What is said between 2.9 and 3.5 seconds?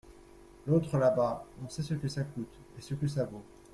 que ça vaut!…